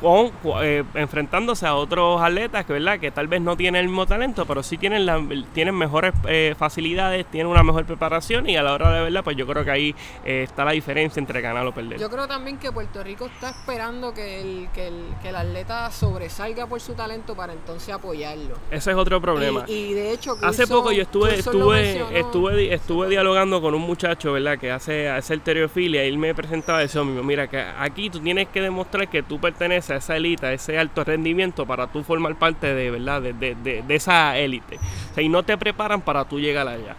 [0.01, 0.33] con,
[0.63, 2.99] eh, enfrentándose a otros atletas que, ¿verdad?
[2.99, 5.23] que tal vez no tienen el mismo talento, pero sí tienen, la,
[5.53, 9.37] tienen mejores eh, facilidades, tienen una mejor preparación y a la hora de verdad, pues
[9.37, 11.99] yo creo que ahí eh, está la diferencia entre ganar o perder.
[11.99, 15.91] Yo creo también que Puerto Rico está esperando que el, que el, que el atleta
[15.91, 18.57] sobresalga por su talento para entonces apoyarlo.
[18.71, 19.65] Ese es otro problema.
[19.67, 24.59] Y, de hecho, hace poco yo estuve, estuve, estuve, estuve dialogando con un muchacho, ¿verdad?
[24.59, 25.43] Que hace, hace el
[25.77, 27.23] y él me presentaba eso mismo.
[27.23, 31.05] Mira, que aquí tú tienes que demostrar que tú perteneces esa élite, a ese alto
[31.05, 33.23] rendimiento para tú formar parte de, ¿verdad?
[33.23, 34.77] De, de, de, esa élite.
[35.11, 36.97] O sea, y no te preparan para tú llegar allá.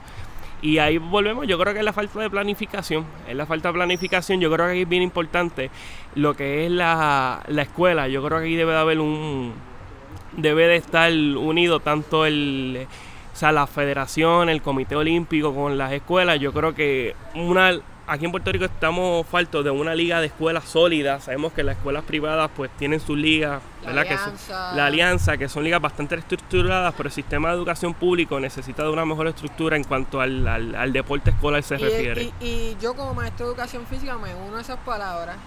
[0.61, 3.73] Y ahí volvemos, yo creo que es la falta de planificación, es la falta de
[3.73, 5.69] planificación, yo creo que es bien importante
[6.15, 9.53] lo que es la, la escuela, yo creo que ahí debe de haber un,
[10.37, 12.87] debe de estar unido tanto el,
[13.33, 17.77] o sea, la federación, el comité olímpico con las escuelas, yo creo que una
[18.07, 21.25] aquí en Puerto Rico estamos faltos de una liga de escuelas sólidas.
[21.25, 24.05] Sabemos que las escuelas privadas pues tienen sus ligas, la ¿verdad?
[24.13, 24.69] Alianza.
[24.69, 28.83] Que la alianza, que son ligas bastante estructuradas, pero el sistema de educación público necesita
[28.83, 32.31] de una mejor estructura en cuanto al, al, al deporte escolar se y, refiere.
[32.39, 35.37] Y, y, yo como maestro de educación física me uno a esas palabras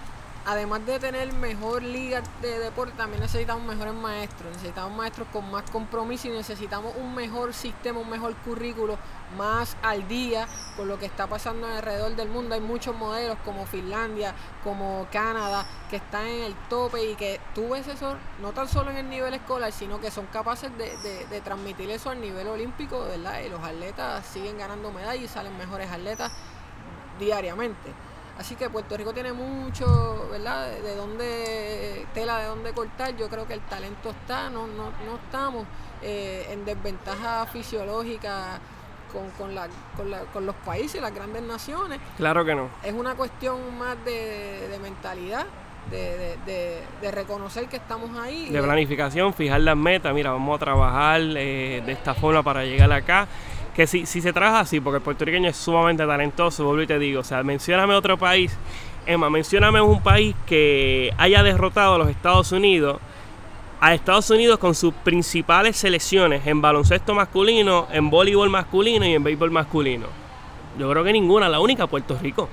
[0.45, 4.51] además de tener mejor liga de deporte, también necesitamos mejores maestros.
[4.53, 8.97] Necesitamos maestros con más compromiso y necesitamos un mejor sistema, un mejor currículo,
[9.37, 12.55] más al día con lo que está pasando alrededor del mundo.
[12.55, 14.33] Hay muchos modelos como Finlandia,
[14.63, 18.91] como Canadá, que están en el tope y que tú ves eso no tan solo
[18.91, 22.99] en el nivel escolar, sino que son capaces de, de, transmitir eso al nivel olímpico,
[23.05, 23.41] ¿verdad?
[23.45, 26.31] Y los atletas siguen ganando medallas y salen mejores atletas
[27.19, 27.93] diariamente.
[28.39, 30.71] Así que Puerto Rico tiene mucho, ¿verdad?
[30.71, 33.13] De dónde, tela de dónde cortar.
[33.17, 35.65] Yo creo que el talento está, no, no, no estamos
[36.01, 38.61] eh, en desventaja fisiológica
[39.11, 39.67] con, con, la,
[39.97, 41.99] con, la, con los países, las grandes naciones.
[42.15, 42.69] Claro que no.
[42.81, 45.45] Es una cuestión más de, de mentalidad.
[45.91, 48.49] De, de, de, reconocer que estamos ahí.
[48.49, 52.91] De planificación, fijar las metas, mira, vamos a trabajar eh, de esta forma para llegar
[52.91, 53.27] acá
[53.79, 56.99] que si, si se trabaja así, porque el puertorriqueño es sumamente talentoso, vuelvo y te
[56.99, 58.51] digo, o sea, mencióname otro país,
[59.05, 62.99] Emma, mencióname un país que haya derrotado a los Estados Unidos,
[63.79, 69.23] a Estados Unidos con sus principales selecciones en baloncesto masculino, en voleibol masculino y en
[69.23, 70.07] béisbol masculino.
[70.77, 72.49] Yo creo que ninguna, la única Puerto Rico.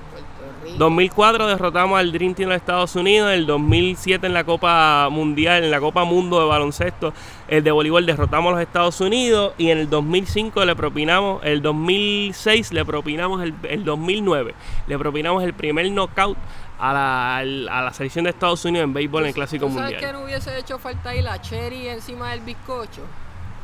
[0.67, 5.07] Puerto 2004 derrotamos al Dream Team de Estados Unidos, en el 2007 en la Copa
[5.09, 7.13] Mundial, en la Copa Mundo de baloncesto,
[7.47, 11.61] el de voleibol derrotamos a los Estados Unidos y en el 2005 le propinamos, el
[11.61, 14.53] 2006 le propinamos, el, el 2009
[14.87, 16.37] le propinamos el primer knockout
[16.79, 19.91] a la, a la selección de Estados Unidos en béisbol en el Clásico ¿Tú sabes
[19.91, 20.01] Mundial.
[20.01, 23.01] que no hubiese hecho falta ahí la cherry encima del bizcocho?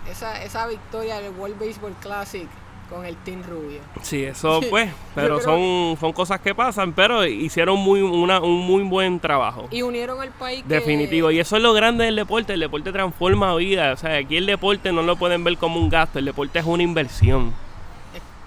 [0.09, 2.47] Esa, esa victoria del World Baseball Classic
[2.93, 3.79] con el Team Rubio.
[4.01, 8.83] Sí, eso pues, pero son, son cosas que pasan, pero hicieron muy, una, un muy
[8.83, 9.67] buen trabajo.
[9.71, 10.61] Y unieron al país.
[10.63, 14.17] que- Definitivo, y eso es lo grande del deporte, el deporte transforma vidas, o sea,
[14.17, 17.53] aquí el deporte no lo pueden ver como un gasto, el deporte es una inversión.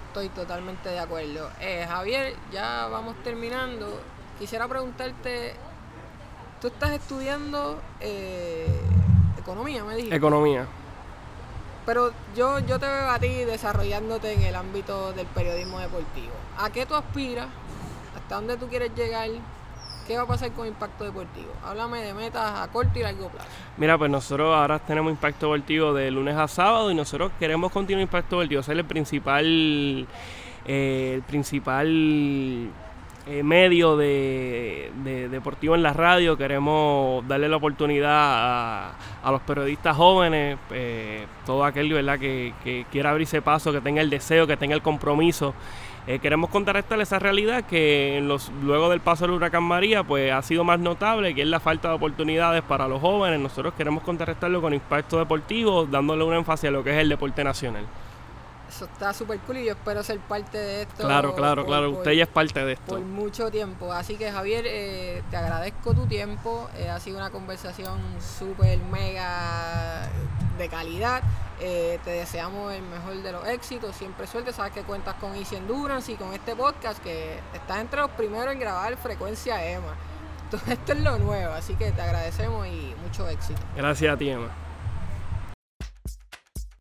[0.09, 1.49] Estoy totalmente de acuerdo.
[1.61, 3.99] Eh, Javier, ya vamos terminando.
[4.39, 5.53] Quisiera preguntarte,
[6.61, 8.79] tú estás estudiando eh,
[9.37, 10.15] economía, me dijiste.
[10.15, 10.65] Economía.
[11.87, 16.33] Pero yo, yo te veo a ti desarrollándote en el ámbito del periodismo deportivo.
[16.57, 17.47] ¿A qué tú aspiras?
[18.13, 19.29] ¿Hasta dónde tú quieres llegar?
[20.05, 21.53] ¿Qué va a pasar con Impacto Deportivo?
[21.65, 23.47] Háblame de metas a corto y largo plazo.
[23.77, 28.01] Mira, pues nosotros ahora tenemos Impacto Deportivo de lunes a sábado y nosotros queremos continuar
[28.01, 30.07] Impacto Deportivo, ser el principal,
[30.65, 32.69] eh, el principal
[33.29, 36.37] eh, medio de, de- deportivo en la radio.
[36.37, 38.91] Queremos darle la oportunidad
[39.23, 41.87] a, los periodistas jóvenes, eh, todo aquel.
[42.19, 45.53] Que, quiera abrirse paso, que tenga el deseo, que tenga el compromiso.
[46.07, 48.23] Eh, queremos contrarrestar esa realidad que
[48.63, 51.89] luego del paso del huracán María pues ha sido más notable, que es la falta
[51.89, 53.41] de oportunidades para los jóvenes.
[53.41, 57.43] Nosotros queremos contrarrestarlo con impacto deportivo, dándole un énfasis a lo que es el deporte
[57.43, 57.83] nacional.
[58.69, 61.03] Eso está súper cool y yo espero ser parte de esto.
[61.05, 61.89] Claro, claro, por- claro.
[61.91, 63.09] por- Usted ya es parte de por esto.
[63.09, 63.93] mucho tiempo.
[63.93, 66.69] Así que Javier, eh, te agradezco tu tiempo.
[66.75, 70.09] Eh, ha sido una conversación súper mega
[70.57, 71.21] de calidad.
[71.59, 73.95] Eh, te deseamos el mejor de los éxitos.
[73.95, 74.51] Siempre suerte.
[74.53, 78.53] Sabes que cuentas con Easy Endurance y con este podcast que estás entre los primeros
[78.53, 79.95] en grabar Frecuencia EMA.
[80.51, 81.53] Todo esto es lo nuevo.
[81.53, 83.61] Así que te agradecemos y mucho éxito.
[83.75, 84.49] Gracias a ti, Emma.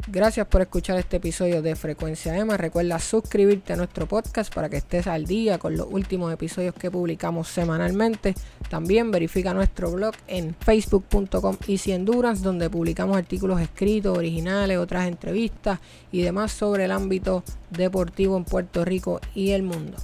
[0.09, 2.57] Gracias por escuchar este episodio de Frecuencia EMA.
[2.57, 6.93] Recuerda suscribirte a nuestro podcast para que estés al día con los últimos episodios que
[6.93, 8.37] publicamos semanalmente.
[8.71, 15.81] También verifica nuestro blog en facebook.com Easy Endurance, donde publicamos artículos escritos, originales, otras entrevistas
[16.13, 19.97] y demás sobre el ámbito deportivo en Puerto Rico y el mundo.